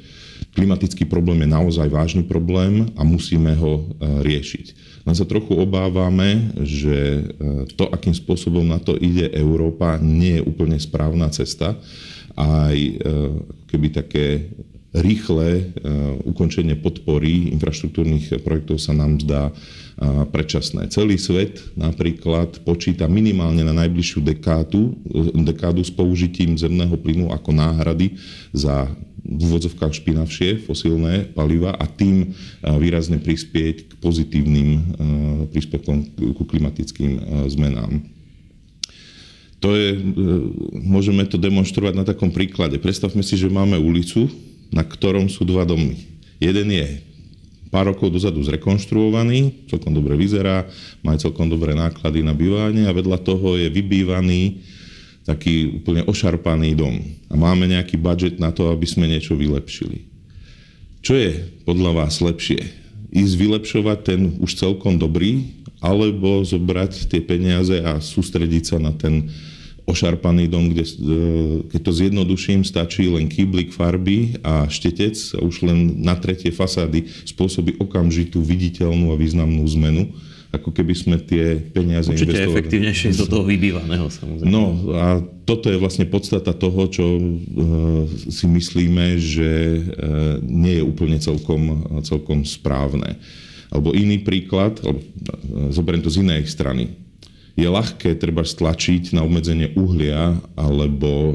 klimatický 0.51 1.07
problém 1.07 1.47
je 1.47 1.53
naozaj 1.53 1.87
vážny 1.87 2.23
problém 2.27 2.91
a 2.99 3.07
musíme 3.07 3.55
ho 3.55 3.73
e, 3.79 3.83
riešiť. 4.27 4.91
Len 5.01 5.17
sa 5.17 5.25
trochu 5.25 5.57
obávame, 5.57 6.53
že 6.61 7.25
to, 7.73 7.89
akým 7.89 8.13
spôsobom 8.13 8.61
na 8.61 8.77
to 8.77 8.93
ide 8.93 9.33
Európa, 9.33 9.97
nie 9.97 10.37
je 10.37 10.45
úplne 10.45 10.77
správna 10.77 11.25
cesta 11.33 11.73
aj 12.35 12.77
e, 12.77 12.93
keby 13.67 13.87
také 13.91 14.25
rýchle 14.91 15.49
e, 15.55 15.63
ukončenie 16.27 16.75
podpory 16.75 17.51
infraštruktúrnych 17.55 18.43
projektov 18.43 18.75
sa 18.79 18.91
nám 18.91 19.23
zdá 19.23 19.49
e, 19.49 19.53
predčasné. 20.27 20.91
Celý 20.91 21.15
svet 21.15 21.63
napríklad 21.79 22.63
počíta 22.67 23.07
minimálne 23.07 23.63
na 23.63 23.71
najbližšiu 23.71 24.19
dekádu, 24.19 24.99
dekádu 25.47 25.83
s 25.83 25.91
použitím 25.91 26.59
zemného 26.59 26.95
plynu 26.99 27.31
ako 27.31 27.55
náhrady 27.55 28.19
za 28.51 28.91
v 29.21 29.37
úvodzovkách 29.37 30.01
špinavšie 30.01 30.65
fosílne 30.65 31.29
paliva 31.37 31.77
a 31.77 31.85
tým 31.85 32.33
výrazne 32.65 33.21
prispieť 33.21 33.85
k 33.85 33.91
pozitívnym 34.01 34.97
príspevkom 35.53 36.17
ku 36.33 36.43
klimatickým 36.49 37.45
zmenám 37.45 38.01
to 39.61 39.77
je, 39.77 39.93
e, 39.93 39.97
môžeme 40.73 41.21
to 41.29 41.37
demonstrovať 41.37 41.93
na 41.93 42.03
takom 42.03 42.33
príklade. 42.33 42.81
Predstavme 42.81 43.21
si, 43.21 43.37
že 43.37 43.45
máme 43.45 43.77
ulicu, 43.77 44.25
na 44.73 44.81
ktorom 44.81 45.29
sú 45.29 45.45
dva 45.45 45.63
domy. 45.63 46.01
Jeden 46.41 46.73
je 46.73 47.05
pár 47.69 47.93
rokov 47.93 48.11
dozadu 48.11 48.41
zrekonštruovaný, 48.43 49.69
celkom 49.71 49.95
dobre 49.95 50.17
vyzerá, 50.19 50.67
má 51.05 51.15
celkom 51.15 51.47
dobré 51.47 51.71
náklady 51.77 52.25
na 52.25 52.35
bývanie 52.35 52.89
a 52.89 52.91
vedľa 52.91 53.21
toho 53.21 53.55
je 53.55 53.71
vybývaný 53.71 54.65
taký 55.23 55.79
úplne 55.79 56.03
ošarpaný 56.09 56.73
dom. 56.75 56.97
A 57.29 57.37
máme 57.37 57.69
nejaký 57.69 57.95
budget 57.95 58.41
na 58.41 58.49
to, 58.49 58.73
aby 58.73 58.83
sme 58.89 59.05
niečo 59.05 59.37
vylepšili. 59.37 60.09
Čo 61.05 61.13
je 61.15 61.31
podľa 61.63 62.03
vás 62.03 62.19
lepšie? 62.19 62.59
Ísť 63.13 63.35
vylepšovať 63.37 63.97
ten 64.03 64.21
už 64.41 64.57
celkom 64.57 64.97
dobrý, 64.97 65.60
alebo 65.81 66.45
zobrať 66.45 67.09
tie 67.09 67.21
peniaze 67.25 67.81
a 67.81 67.97
sústrediť 67.97 68.63
sa 68.63 68.77
na 68.77 68.93
ten 68.93 69.33
ošarpaný 69.89 70.45
dom, 70.45 70.69
kde, 70.69 70.85
e, 70.85 70.93
keď 71.73 71.81
to 71.81 71.91
zjednoduším, 71.91 72.61
stačí 72.61 73.09
len 73.09 73.25
kýblik 73.25 73.73
farby 73.73 74.37
a 74.45 74.69
štetec 74.69 75.17
a 75.35 75.41
už 75.41 75.65
len 75.65 76.05
na 76.05 76.13
tretie 76.15 76.53
fasády 76.53 77.09
spôsobí 77.25 77.81
okamžitú 77.81 78.45
viditeľnú 78.45 79.09
a 79.11 79.19
významnú 79.19 79.65
zmenu 79.75 80.13
ako 80.51 80.75
keby 80.75 80.93
sme 80.93 81.15
tie 81.15 81.55
peniaze 81.71 82.11
Určite 82.11 82.35
investovali. 82.35 82.51
efektívnejšie 82.51 83.15
do 83.15 83.25
toho 83.31 83.43
vybývaného, 83.47 84.11
samozrejme. 84.11 84.51
No 84.51 84.63
a 84.99 85.23
toto 85.47 85.71
je 85.71 85.79
vlastne 85.79 86.03
podstata 86.11 86.51
toho, 86.51 86.91
čo 86.91 87.07
uh, 87.07 87.23
si 88.27 88.51
myslíme, 88.51 89.15
že 89.15 89.79
uh, 89.79 90.43
nie 90.43 90.75
je 90.75 90.83
úplne 90.83 91.23
celkom, 91.23 91.87
celkom 92.03 92.43
správne. 92.43 93.15
Alebo 93.71 93.95
iný 93.95 94.19
príklad, 94.19 94.83
alebo 94.83 94.99
zoberiem 95.71 96.03
to 96.03 96.11
z 96.11 96.21
inej 96.27 96.51
strany 96.51 97.01
je 97.59 97.67
ľahké 97.67 98.15
treba 98.15 98.47
stlačiť 98.47 99.11
na 99.11 99.27
obmedzenie 99.27 99.75
uhlia 99.75 100.39
alebo 100.55 101.09
e, 101.11 101.33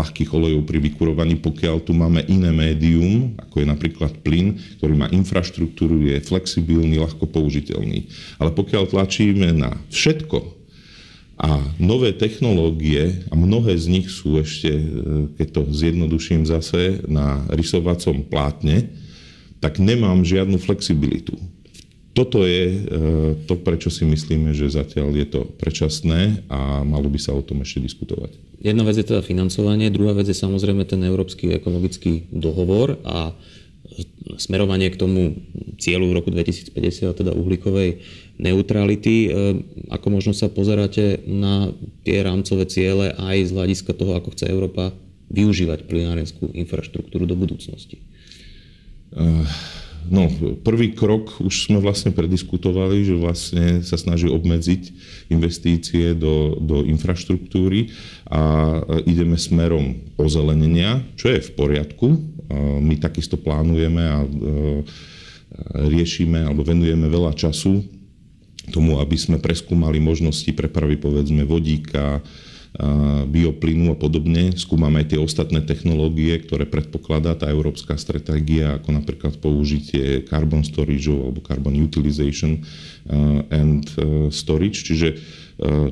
ľahkých 0.00 0.32
olejov 0.32 0.64
pri 0.64 0.80
vykurovaní, 0.80 1.36
pokiaľ 1.38 1.76
tu 1.84 1.92
máme 1.92 2.24
iné 2.26 2.48
médium, 2.50 3.36
ako 3.36 3.60
je 3.60 3.66
napríklad 3.68 4.12
plyn, 4.24 4.56
ktorý 4.80 4.94
má 4.96 5.06
infraštruktúru, 5.12 6.02
je 6.08 6.24
flexibilný, 6.24 6.96
ľahko 6.98 7.28
použiteľný. 7.28 8.08
Ale 8.40 8.50
pokiaľ 8.56 8.88
tlačíme 8.88 9.52
na 9.52 9.76
všetko 9.92 10.40
a 11.36 11.60
nové 11.76 12.16
technológie, 12.16 13.28
a 13.28 13.34
mnohé 13.36 13.76
z 13.76 13.86
nich 13.92 14.08
sú 14.08 14.40
ešte, 14.40 14.72
e, 14.72 14.86
keď 15.36 15.46
to 15.52 15.62
zjednoduším 15.68 16.48
zase, 16.48 17.04
na 17.04 17.44
rysovacom 17.52 18.24
plátne, 18.24 18.88
tak 19.60 19.78
nemám 19.78 20.24
žiadnu 20.26 20.58
flexibilitu 20.58 21.38
toto 22.12 22.44
je 22.44 22.62
e, 22.68 22.78
to, 23.48 23.56
prečo 23.56 23.88
si 23.88 24.04
myslíme, 24.04 24.52
že 24.52 24.68
zatiaľ 24.68 25.16
je 25.16 25.26
to 25.32 25.40
predčasné 25.56 26.44
a 26.52 26.84
malo 26.84 27.08
by 27.08 27.16
sa 27.16 27.32
o 27.32 27.40
tom 27.40 27.64
ešte 27.64 27.88
diskutovať. 27.88 28.36
Jedna 28.60 28.84
vec 28.84 29.00
je 29.00 29.08
teda 29.08 29.24
financovanie, 29.24 29.88
druhá 29.88 30.12
vec 30.12 30.28
je 30.28 30.36
samozrejme 30.36 30.84
ten 30.84 31.00
Európsky 31.08 31.56
ekologický 31.56 32.28
dohovor 32.28 33.00
a 33.08 33.32
smerovanie 34.36 34.92
k 34.92 35.00
tomu 35.00 35.40
cieľu 35.80 36.12
v 36.12 36.16
roku 36.20 36.28
2050, 36.28 36.76
teda 37.16 37.32
uhlíkovej 37.32 38.04
neutrality. 38.36 39.16
E, 39.26 39.28
ako 39.88 40.06
možno 40.12 40.36
sa 40.36 40.52
pozeráte 40.52 41.24
na 41.24 41.72
tie 42.04 42.20
rámcové 42.20 42.68
ciele 42.68 43.16
aj 43.16 43.48
z 43.48 43.50
hľadiska 43.56 43.96
toho, 43.96 44.20
ako 44.20 44.36
chce 44.36 44.52
Európa 44.52 44.92
využívať 45.32 45.88
plinárenskú 45.88 46.52
infraštruktúru 46.52 47.24
do 47.24 47.40
budúcnosti? 47.40 48.04
Uh 49.16 49.48
No, 50.10 50.26
prvý 50.66 50.92
krok 50.96 51.38
už 51.38 51.70
sme 51.70 51.78
vlastne 51.78 52.10
prediskutovali, 52.10 53.06
že 53.06 53.14
vlastne 53.14 53.66
sa 53.86 53.94
snaží 53.94 54.26
obmedziť 54.26 54.82
investície 55.30 56.16
do, 56.16 56.58
do 56.58 56.82
infraštruktúry 56.82 57.94
a 58.26 58.78
ideme 59.06 59.38
smerom 59.38 59.98
ozelenenia, 60.18 61.04
čo 61.14 61.30
je 61.30 61.40
v 61.40 61.50
poriadku. 61.54 62.08
My 62.82 62.98
takisto 62.98 63.38
plánujeme 63.38 64.02
a 64.02 64.18
riešime 65.76 66.48
alebo 66.48 66.64
venujeme 66.64 67.06
veľa 67.08 67.32
času 67.36 67.84
tomu, 68.70 69.02
aby 69.02 69.16
sme 69.18 69.42
preskúmali 69.42 69.98
možnosti 69.98 70.48
prepravy 70.54 70.96
povedzme 70.96 71.42
vodíka, 71.42 72.22
bioplynu 73.28 73.92
a 73.92 73.96
podobne. 74.00 74.56
Skúmame 74.56 75.04
aj 75.04 75.12
tie 75.12 75.20
ostatné 75.20 75.60
technológie, 75.60 76.40
ktoré 76.40 76.64
predpokladá 76.64 77.36
tá 77.36 77.52
európska 77.52 78.00
stratégia, 78.00 78.80
ako 78.80 78.96
napríklad 78.96 79.36
použitie 79.44 80.24
carbon 80.24 80.64
storage 80.64 81.12
alebo 81.12 81.44
carbon 81.44 81.76
utilization 81.76 82.64
and 83.52 83.92
storage. 84.32 84.88
Čiže 84.88 85.20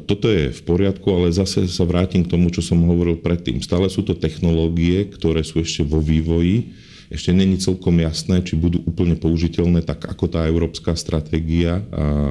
toto 0.09 0.33
je 0.33 0.51
v 0.51 0.61
poriadku, 0.65 1.05
ale 1.13 1.37
zase 1.37 1.69
sa 1.69 1.85
vrátim 1.85 2.25
k 2.25 2.33
tomu, 2.33 2.49
čo 2.49 2.65
som 2.65 2.81
hovoril 2.81 3.21
predtým. 3.21 3.61
Stále 3.61 3.93
sú 3.93 4.01
to 4.01 4.17
technológie, 4.17 5.05
ktoré 5.05 5.45
sú 5.45 5.61
ešte 5.61 5.85
vo 5.85 6.01
vývoji. 6.01 6.73
Ešte 7.13 7.37
není 7.37 7.61
celkom 7.61 8.01
jasné, 8.01 8.41
či 8.41 8.57
budú 8.57 8.81
úplne 8.89 9.21
použiteľné 9.21 9.85
tak, 9.85 10.09
ako 10.09 10.33
tá 10.33 10.49
európska 10.49 10.97
stratégia 10.97 11.85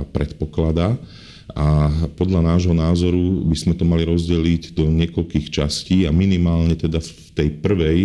predpokladá. 0.10 0.98
A 1.58 1.90
podľa 2.14 2.46
nášho 2.46 2.76
názoru 2.78 3.42
by 3.50 3.58
sme 3.58 3.74
to 3.74 3.82
mali 3.82 4.06
rozdeliť 4.06 4.78
do 4.78 4.86
niekoľkých 4.86 5.50
častí 5.50 6.06
a 6.06 6.14
minimálne 6.14 6.78
teda 6.78 7.02
v 7.02 7.30
tej 7.34 7.50
prvej 7.58 8.00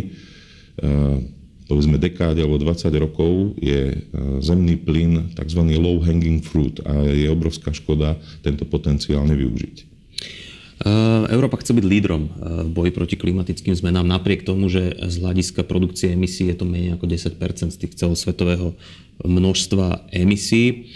eh, 0.81 1.17
povedzme 1.65 1.97
dekáde 2.01 2.41
alebo 2.41 2.61
20 2.61 2.89
rokov 3.05 3.57
je 3.61 3.93
eh, 3.93 3.99
zemný 4.41 4.81
plyn 4.81 5.37
tzv. 5.37 5.61
low 5.77 6.01
hanging 6.01 6.41
fruit 6.41 6.81
a 6.89 7.05
je 7.05 7.29
obrovská 7.29 7.77
škoda 7.77 8.17
tento 8.41 8.65
potenciál 8.65 9.29
nevyužiť. 9.29 9.77
Eh, 9.85 11.23
Európa 11.29 11.61
chce 11.61 11.77
byť 11.77 11.85
lídrom 11.85 12.23
v 12.65 12.71
boji 12.73 12.91
proti 12.97 13.17
klimatickým 13.21 13.77
zmenám, 13.77 14.09
napriek 14.09 14.49
tomu, 14.49 14.73
že 14.73 14.97
z 15.05 15.21
hľadiska 15.21 15.69
produkcie 15.69 16.17
emisí 16.17 16.49
je 16.49 16.57
to 16.57 16.65
menej 16.65 16.97
ako 16.97 17.13
10% 17.13 17.77
z 17.77 17.77
tých 17.77 17.93
celosvetového 17.93 18.73
množstva 19.21 20.11
emisí. 20.17 20.89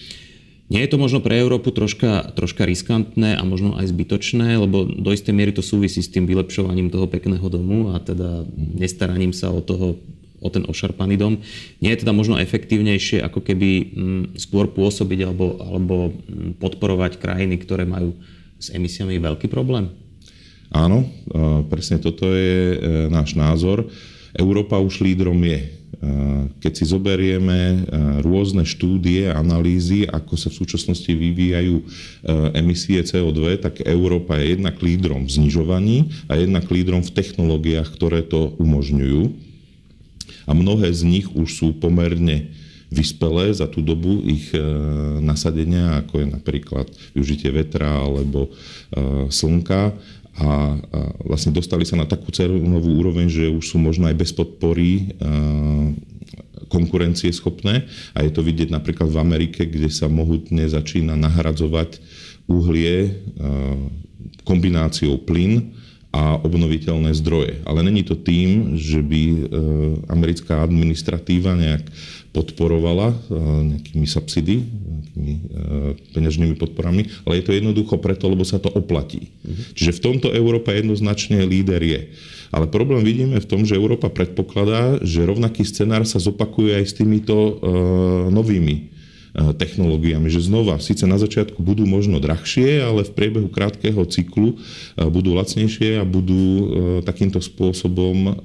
Nie 0.69 0.85
je 0.85 0.93
to 0.93 1.01
možno 1.01 1.25
pre 1.25 1.41
Európu 1.41 1.73
troška, 1.73 2.29
troška 2.37 2.69
riskantné 2.69 3.41
a 3.41 3.43
možno 3.45 3.81
aj 3.81 3.89
zbytočné, 3.89 4.61
lebo 4.61 4.85
do 4.85 5.11
istej 5.17 5.33
miery 5.33 5.53
to 5.57 5.65
súvisí 5.65 6.05
s 6.05 6.13
tým 6.13 6.29
vylepšovaním 6.29 6.93
toho 6.93 7.09
pekného 7.09 7.45
domu 7.49 7.97
a 7.97 8.05
teda 8.05 8.45
nestaraním 8.57 9.33
sa 9.33 9.49
o 9.49 9.65
toho 9.65 9.97
o 10.39 10.49
ten 10.55 10.63
ošarpaný 10.71 11.19
dom. 11.19 11.43
Nie 11.83 11.95
je 11.95 12.07
teda 12.07 12.15
možno 12.15 12.39
efektívnejšie 12.39 13.27
ako 13.27 13.43
keby 13.43 13.71
mm, 13.71 14.25
skôr 14.39 14.71
pôsobiť 14.71 15.27
alebo, 15.27 15.59
alebo 15.59 16.15
mm, 16.15 16.63
podporovať 16.63 17.19
krajiny, 17.19 17.59
ktoré 17.59 17.83
majú 17.83 18.15
s 18.59 18.71
emisiami 18.71 19.19
veľký 19.19 19.51
problém? 19.51 19.91
Áno, 20.69 21.09
presne 21.73 21.97
toto 21.97 22.29
je 22.29 22.77
e, 22.77 22.79
náš 23.09 23.33
názor. 23.35 23.89
Európa 24.39 24.79
už 24.79 25.03
lídrom 25.03 25.43
je. 25.43 25.79
Keď 26.63 26.73
si 26.79 26.85
zoberieme 26.87 27.59
e, 27.59 27.79
rôzne 28.23 28.63
štúdie, 28.63 29.27
analýzy, 29.35 30.07
ako 30.07 30.39
sa 30.39 30.47
v 30.47 30.59
súčasnosti 30.63 31.11
vyvíjajú 31.11 31.75
e, 31.75 31.85
emisie 32.55 33.03
CO2, 33.03 33.59
tak 33.59 33.83
Európa 33.83 34.39
je 34.39 34.55
jednak 34.55 34.79
lídrom 34.79 35.27
v 35.27 35.35
znižovaní 35.35 35.99
a 36.31 36.39
jednak 36.39 36.71
lídrom 36.71 37.03
v 37.03 37.15
technológiách, 37.19 37.91
ktoré 37.91 38.23
to 38.23 38.55
umožňujú. 38.63 39.35
A 40.47 40.55
mnohé 40.55 40.95
z 40.95 41.03
nich 41.03 41.27
už 41.35 41.49
sú 41.51 41.69
pomerne 41.75 42.55
vyspelé 42.95 43.51
za 43.51 43.67
tú 43.67 43.83
dobu 43.83 44.23
ich 44.23 44.55
e, 44.55 44.63
nasadenia, 45.19 45.99
ako 46.07 46.23
je 46.23 46.27
napríklad 46.31 46.87
využitie 47.11 47.51
vetra 47.51 48.07
alebo 48.07 48.55
slnka 49.29 49.99
a 50.39 50.79
vlastne 51.27 51.51
dostali 51.51 51.83
sa 51.83 51.99
na 51.99 52.07
takú 52.07 52.31
cenovú 52.31 52.95
úroveň, 52.95 53.27
že 53.27 53.51
už 53.51 53.75
sú 53.75 53.77
možno 53.83 54.07
aj 54.07 54.17
bez 54.17 54.31
podpory 54.31 55.19
konkurencie 56.69 57.33
schopné 57.35 57.89
a 58.15 58.23
je 58.23 58.31
to 58.31 58.45
vidieť 58.45 58.71
napríklad 58.71 59.09
v 59.11 59.19
Amerike, 59.19 59.67
kde 59.67 59.91
sa 59.91 60.07
mohutne 60.07 60.69
začína 60.69 61.19
nahradzovať 61.19 61.99
uhlie 62.47 63.19
kombináciou 64.47 65.21
plyn 65.27 65.75
a 66.09 66.41
obnoviteľné 66.41 67.13
zdroje. 67.13 67.61
Ale 67.69 67.85
není 67.85 68.01
to 68.01 68.17
tým, 68.17 68.81
že 68.81 69.05
by 69.05 69.23
e, 69.29 69.39
americká 70.09 70.65
administratíva 70.65 71.53
nejak 71.53 71.85
podporovala 72.33 73.13
e, 73.13 73.17
nejakými 73.77 74.09
subsidy, 74.09 74.57
nejakými 74.65 75.33
e, 75.37 75.41
peňažnými 76.17 76.57
podporami, 76.57 77.13
ale 77.29 77.41
je 77.41 77.45
to 77.45 77.53
jednoducho 77.53 78.01
preto, 78.01 78.25
lebo 78.33 78.41
sa 78.41 78.57
to 78.57 78.73
oplatí. 78.73 79.29
Mhm. 79.45 79.63
Čiže 79.77 79.93
v 80.01 80.05
tomto 80.05 80.29
Európa 80.33 80.73
jednoznačne 80.73 81.45
líder 81.45 81.85
je. 81.85 82.01
Ale 82.49 82.65
problém 82.73 83.05
vidíme 83.05 83.37
v 83.37 83.45
tom, 83.45 83.69
že 83.69 83.77
Európa 83.77 84.09
predpokladá, 84.09 85.05
že 85.05 85.29
rovnaký 85.29 85.69
scenár 85.69 86.09
sa 86.09 86.17
zopakuje 86.17 86.81
aj 86.81 86.85
s 86.89 86.97
týmito 86.97 87.61
novými 88.33 88.98
technológiami, 89.35 90.33
že 90.33 90.45
znova, 90.45 90.81
síce 90.81 91.05
na 91.05 91.21
začiatku 91.21 91.61
budú 91.61 91.85
možno 91.85 92.19
drahšie, 92.19 92.81
ale 92.83 93.05
v 93.05 93.15
priebehu 93.15 93.49
krátkeho 93.53 94.05
cyklu 94.09 94.57
eh, 94.57 95.07
budú 95.07 95.37
lacnejšie 95.37 96.01
a 96.01 96.05
budú 96.05 96.45
eh, 96.45 96.65
takýmto 97.05 97.39
spôsobom 97.39 98.41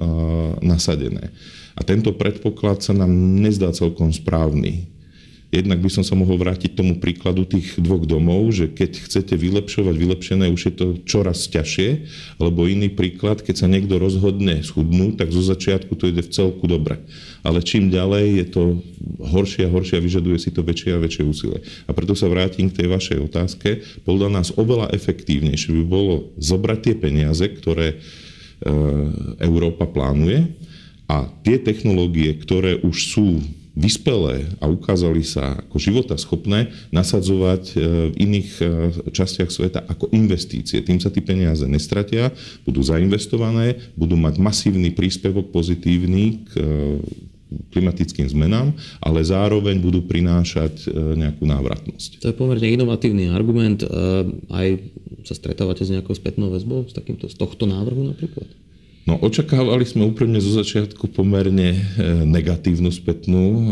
nasadené. 0.61 1.33
A 1.73 1.81
tento 1.81 2.13
predpoklad 2.13 2.85
sa 2.85 2.93
nám 2.93 3.09
nezdá 3.41 3.73
celkom 3.73 4.13
správny. 4.13 4.92
Jednak 5.53 5.85
by 5.85 5.89
som 5.93 6.01
sa 6.01 6.17
mohol 6.17 6.41
vrátiť 6.41 6.73
tomu 6.73 6.97
príkladu 6.97 7.45
tých 7.45 7.77
dvoch 7.77 8.09
domov, 8.09 8.49
že 8.49 8.73
keď 8.73 9.05
chcete 9.05 9.37
vylepšovať 9.37 9.93
vylepšené, 9.93 10.49
už 10.49 10.61
je 10.65 10.73
to 10.73 10.87
čoraz 11.05 11.45
ťažšie, 11.45 12.09
alebo 12.41 12.65
iný 12.65 12.89
príklad, 12.89 13.45
keď 13.45 13.61
sa 13.61 13.67
niekto 13.69 14.01
rozhodne 14.01 14.65
schudnúť, 14.65 15.21
tak 15.21 15.29
zo 15.29 15.45
začiatku 15.45 15.93
to 15.93 16.09
ide 16.09 16.25
v 16.25 16.33
celku 16.33 16.65
dobre. 16.65 17.05
Ale 17.45 17.61
čím 17.61 17.93
ďalej 17.93 18.25
je 18.41 18.45
to 18.49 18.63
horšie 19.21 19.69
a 19.69 19.73
horšie 19.73 20.01
a 20.01 20.05
vyžaduje 20.09 20.41
si 20.41 20.49
to 20.49 20.65
väčšie 20.65 20.97
a 20.97 21.03
väčšie 21.05 21.21
úsilie. 21.21 21.61
A 21.85 21.93
preto 21.93 22.17
sa 22.17 22.25
vrátim 22.33 22.73
k 22.73 22.81
tej 22.81 22.87
vašej 22.89 23.17
otázke. 23.21 23.85
Podľa 24.09 24.33
nás 24.33 24.57
oveľa 24.57 24.89
efektívnejšie 24.89 25.69
by 25.69 25.83
bolo 25.85 26.33
zobrať 26.41 26.79
tie 26.81 26.95
peniaze, 26.97 27.45
ktoré 27.45 27.93
e, 27.93 27.95
Európa 29.37 29.85
plánuje 29.85 30.49
a 31.05 31.29
tie 31.45 31.61
technológie, 31.61 32.33
ktoré 32.41 32.81
už 32.81 32.97
sú 33.13 33.29
vyspelé 33.73 34.53
a 34.61 34.69
ukázali 34.69 35.25
sa 35.25 35.57
ako 35.65 35.77
života 35.81 36.13
schopné 36.13 36.69
nasadzovať 36.93 37.63
e, 37.73 37.75
v 38.13 38.15
iných 38.21 38.49
e, 38.61 38.65
častiach 39.09 39.49
sveta 39.49 39.81
ako 39.89 40.13
investície. 40.13 40.85
Tým 40.85 41.01
sa 41.01 41.09
tie 41.09 41.25
peniaze 41.25 41.65
nestratia, 41.65 42.29
budú 42.61 42.85
zainvestované, 42.85 43.81
budú 43.97 44.13
mať 44.13 44.37
masívny 44.37 44.93
príspevok 44.93 45.49
pozitívny 45.49 46.45
k 46.45 46.51
e, 46.61 46.65
klimatickým 47.73 48.29
zmenám, 48.29 48.73
ale 48.97 49.21
zároveň 49.21 49.77
budú 49.77 50.01
prinášať 50.09 50.89
nejakú 50.89 51.45
návratnosť. 51.45 52.25
To 52.25 52.33
je 52.33 52.37
pomerne 52.37 52.65
inovatívny 52.65 53.29
argument. 53.29 53.85
Aj 54.49 54.73
sa 55.21 55.37
stretávate 55.37 55.85
s 55.85 55.93
nejakou 55.93 56.17
spätnou 56.17 56.49
väzbou 56.49 56.89
z, 56.89 56.97
takýmto, 56.97 57.29
z 57.29 57.37
tohto 57.37 57.69
návrhu 57.69 58.09
napríklad? 58.09 58.49
No 59.03 59.19
očakávali 59.19 59.83
sme 59.83 60.07
úplne 60.07 60.39
zo 60.39 60.55
začiatku 60.55 61.11
pomerne 61.11 61.75
e, 61.75 61.79
negatívnu 62.23 62.87
spätnú 62.87 63.43
e, 63.43 63.63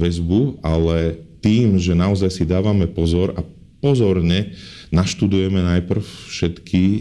väzbu, 0.00 0.64
ale 0.64 1.20
tým, 1.44 1.76
že 1.76 1.92
naozaj 1.92 2.32
si 2.32 2.44
dávame 2.48 2.88
pozor 2.88 3.36
a 3.36 3.44
pozorne 3.84 4.56
naštudujeme 4.88 5.60
najprv 5.76 6.00
všetky 6.32 6.82
e, 6.82 7.00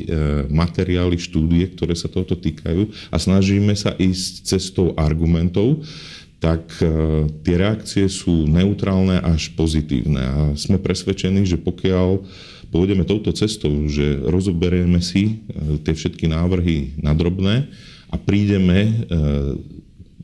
materiály, 0.52 1.16
štúdie, 1.16 1.72
ktoré 1.72 1.96
sa 1.96 2.12
tohoto 2.12 2.36
týkajú 2.36 2.92
a 3.12 3.16
snažíme 3.16 3.72
sa 3.80 3.96
ísť 3.96 4.44
cestou 4.44 4.92
argumentov, 5.00 5.88
tak 6.40 6.72
tie 7.44 7.56
reakcie 7.60 8.08
sú 8.08 8.48
neutrálne 8.48 9.20
až 9.20 9.52
pozitívne. 9.60 10.24
A 10.24 10.40
sme 10.56 10.80
presvedčení, 10.80 11.44
že 11.44 11.60
pokiaľ 11.60 12.24
pôjdeme 12.70 13.04
touto 13.06 13.34
cestou, 13.34 13.74
že 13.90 14.22
rozoberieme 14.24 15.02
si 15.02 15.44
e, 15.50 15.78
tie 15.82 15.94
všetky 15.94 16.30
návrhy 16.30 17.02
na 17.02 17.18
drobné 17.18 17.70
a 18.10 18.16
prídeme 18.18 19.06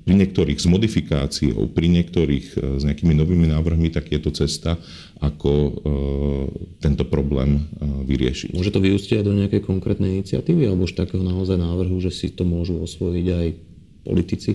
pri 0.05 0.13
niektorých 0.13 0.61
s 0.61 0.69
modifikáciou, 0.69 1.65
pri 1.73 1.89
niektorých 1.89 2.47
e, 2.53 2.57
s 2.77 2.83
nejakými 2.85 3.17
novými 3.17 3.49
návrhmi, 3.49 3.89
tak 3.89 4.13
je 4.13 4.21
to 4.21 4.29
cesta, 4.29 4.77
ako 5.17 5.51
e, 5.51 5.71
tento 6.77 7.09
problém 7.09 7.57
e, 7.57 7.61
vyriešiť. 8.05 8.53
Môže 8.53 8.69
to 8.69 8.85
vyústiť 8.85 9.19
aj 9.19 9.25
do 9.25 9.33
nejakej 9.33 9.61
konkrétnej 9.65 10.21
iniciatívy 10.21 10.69
alebo 10.69 10.85
už 10.85 10.93
takého 10.93 11.25
naozaj 11.25 11.57
návrhu, 11.57 11.97
že 11.97 12.13
si 12.13 12.29
to 12.29 12.45
môžu 12.45 12.77
osvojiť 12.85 13.27
aj 13.33 13.47
politici? 14.05 14.51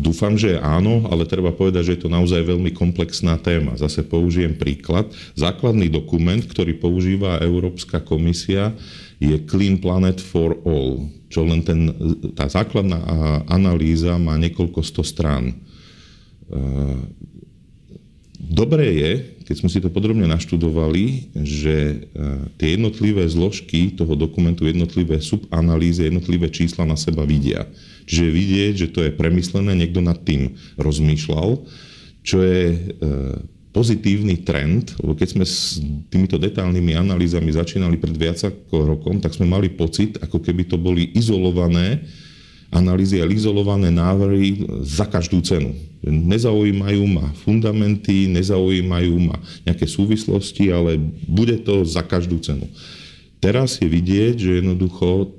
Dúfam, 0.00 0.32
že 0.40 0.56
áno, 0.56 1.04
ale 1.12 1.28
treba 1.28 1.52
povedať, 1.52 1.84
že 1.84 1.94
je 1.96 2.02
to 2.08 2.10
naozaj 2.10 2.40
veľmi 2.40 2.72
komplexná 2.72 3.36
téma. 3.36 3.76
Zase 3.76 4.00
použijem 4.00 4.56
príklad. 4.56 5.12
Základný 5.36 5.92
dokument, 5.92 6.40
ktorý 6.40 6.80
používa 6.80 7.36
Európska 7.44 8.00
komisia, 8.00 8.72
je 9.20 9.36
Clean 9.44 9.76
Planet 9.76 10.24
for 10.24 10.56
All, 10.64 11.04
čo 11.28 11.44
len 11.44 11.60
ten, 11.60 11.92
tá 12.32 12.48
základná 12.48 12.96
analýza 13.44 14.16
má 14.16 14.40
niekoľko 14.40 14.80
sto 14.80 15.04
strán. 15.04 15.52
E, 15.52 15.54
dobré 18.40 18.88
je, 18.98 19.12
keď 19.42 19.56
sme 19.58 19.68
si 19.70 19.78
to 19.82 19.90
podrobne 19.90 20.24
naštudovali, 20.30 21.34
že 21.42 21.76
e, 21.76 21.96
tie 22.56 22.78
jednotlivé 22.78 23.26
zložky 23.26 23.92
toho 23.92 24.14
dokumentu, 24.14 24.64
jednotlivé 24.64 25.18
subanalýzy, 25.18 26.08
jednotlivé 26.08 26.48
čísla 26.48 26.86
na 26.86 26.94
seba 26.94 27.26
vidia. 27.26 27.66
Čiže 28.06 28.26
vidieť, 28.34 28.74
že 28.86 28.88
to 28.90 29.00
je 29.06 29.14
premyslené, 29.14 29.74
niekto 29.74 30.02
nad 30.02 30.18
tým 30.22 30.54
rozmýšľal, 30.78 31.62
čo 32.22 32.38
je 32.42 32.62
e, 32.70 32.76
pozitívny 33.72 34.44
trend, 34.44 34.92
lebo 35.00 35.16
keď 35.16 35.28
sme 35.32 35.44
s 35.48 35.80
týmito 36.12 36.36
detálnymi 36.36 36.92
analýzami 36.92 37.50
začínali 37.56 37.96
pred 37.96 38.14
viac 38.14 38.38
ako 38.44 38.84
rokom, 38.84 39.16
tak 39.18 39.32
sme 39.32 39.48
mali 39.48 39.72
pocit, 39.72 40.20
ako 40.20 40.44
keby 40.44 40.68
to 40.68 40.76
boli 40.76 41.08
izolované 41.16 42.04
analýzy 42.72 43.20
a 43.20 43.28
izolované 43.28 43.92
návrhy 43.92 44.64
za 44.82 45.04
každú 45.04 45.44
cenu. 45.44 45.76
Nezaujímajú 46.02 47.04
ma 47.06 47.28
fundamenty, 47.44 48.26
nezaujímajú 48.32 49.14
ma 49.20 49.36
nejaké 49.68 49.84
súvislosti, 49.84 50.72
ale 50.72 50.96
bude 51.28 51.60
to 51.62 51.84
za 51.84 52.00
každú 52.02 52.40
cenu. 52.40 52.64
Teraz 53.38 53.76
je 53.78 53.86
vidieť, 53.86 54.34
že 54.40 54.58
jednoducho 54.64 55.36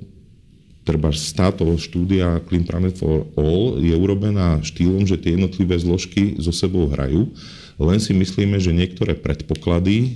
treba 0.86 1.10
táto 1.10 1.64
štúdia 1.80 2.38
Clean 2.46 2.62
Planet 2.62 2.94
for 3.00 3.26
All 3.34 3.80
je 3.82 3.96
urobená 3.96 4.60
štýlom, 4.62 5.08
že 5.08 5.18
tie 5.18 5.34
jednotlivé 5.34 5.74
zložky 5.80 6.36
so 6.38 6.52
sebou 6.52 6.86
hrajú 6.86 7.32
len 7.74 7.98
si 7.98 8.14
myslíme, 8.14 8.62
že 8.62 8.70
niektoré 8.70 9.18
predpoklady 9.18 9.96
e, 9.98 10.10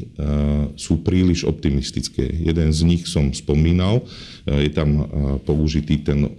sú 0.79 1.03
príliš 1.03 1.43
optimistické. 1.43 2.23
Jeden 2.23 2.71
z 2.71 2.81
nich 2.87 3.11
som 3.11 3.35
spomínal, 3.35 4.07
e, 4.47 4.69
je 4.69 4.71
tam 4.71 4.91
e, 4.95 5.05
použitý 5.43 5.99
ten 5.99 6.31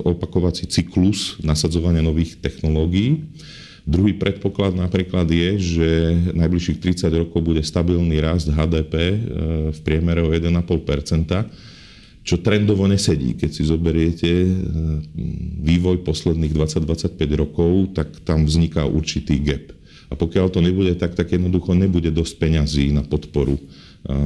opakovací, 0.00 0.64
cyklus 0.72 1.36
nasadzovania 1.44 2.00
nových 2.00 2.40
technológií. 2.40 3.20
Druhý 3.84 4.16
predpoklad 4.16 4.78
napríklad 4.78 5.26
je, 5.28 5.58
že 5.58 5.88
najbližších 6.32 6.78
30 6.80 7.26
rokov 7.26 7.42
bude 7.42 7.60
stabilný 7.66 8.22
rast 8.22 8.46
HDP 8.46 8.94
v 9.74 9.80
priemere 9.82 10.22
o 10.22 10.30
1,5% 10.30 11.74
čo 12.22 12.38
trendovo 12.38 12.86
nesedí. 12.86 13.34
Keď 13.34 13.50
si 13.50 13.66
zoberiete 13.66 14.30
vývoj 15.66 16.06
posledných 16.06 16.54
20-25 16.54 17.18
rokov, 17.34 17.98
tak 17.98 18.14
tam 18.22 18.46
vzniká 18.46 18.86
určitý 18.86 19.42
gap. 19.42 19.74
A 20.12 20.14
pokiaľ 20.14 20.52
to 20.52 20.60
nebude 20.60 20.92
tak, 21.00 21.16
tak 21.16 21.32
jednoducho 21.32 21.72
nebude 21.72 22.12
dosť 22.12 22.34
peňazí 22.36 22.92
na 22.92 23.00
podporu 23.00 23.56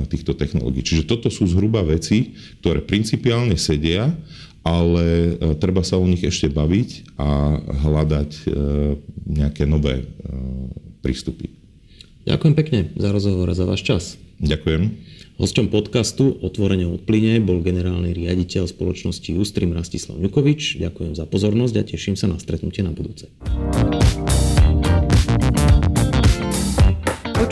týchto 0.08 0.32
technológií. 0.32 0.80
Čiže 0.80 1.04
toto 1.04 1.28
sú 1.28 1.44
zhruba 1.44 1.84
veci, 1.84 2.32
ktoré 2.64 2.80
principiálne 2.80 3.60
sedia, 3.60 4.08
ale 4.66 5.38
e, 5.38 5.54
treba 5.62 5.86
sa 5.86 5.94
o 5.94 6.06
nich 6.10 6.26
ešte 6.26 6.50
baviť 6.50 7.14
a 7.22 7.60
hľadať 7.86 8.30
e, 8.34 8.42
nejaké 9.30 9.62
nové 9.62 10.02
e, 10.02 10.04
prístupy. 11.06 11.54
Ďakujem 12.26 12.54
pekne 12.58 12.80
za 12.98 13.14
rozhovor 13.14 13.46
a 13.46 13.54
za 13.54 13.62
váš 13.62 13.86
čas. 13.86 14.02
Ďakujem. 14.42 15.14
Hosťom 15.38 15.68
podcastu 15.70 16.34
Otvorenie 16.42 16.88
od 16.88 17.06
plyne 17.06 17.38
bol 17.38 17.62
generálny 17.62 18.10
riaditeľ 18.16 18.66
spoločnosti 18.66 19.30
Ustream 19.38 19.76
Rastislav 19.76 20.18
Ňukovič. 20.18 20.82
Ďakujem 20.82 21.14
za 21.14 21.28
pozornosť 21.30 21.74
a 21.78 21.82
teším 21.86 22.16
sa 22.18 22.26
na 22.26 22.40
stretnutie 22.42 22.82
na 22.82 22.90
budúce. 22.90 23.30